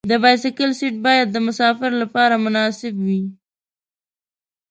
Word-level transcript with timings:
د 0.09 0.13
بایسکل 0.23 0.71
سیټ 0.79 0.95
باید 1.05 1.27
د 1.31 1.37
مسافر 1.47 1.91
لپاره 2.01 2.35
مناسب 2.45 2.93
وي. 3.05 3.21